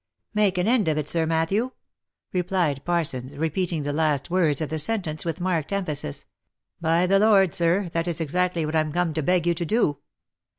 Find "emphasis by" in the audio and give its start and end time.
5.71-7.05